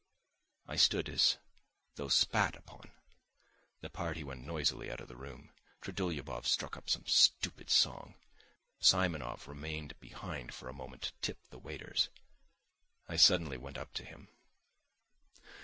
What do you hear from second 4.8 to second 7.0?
out of the room. Trudolyubov struck up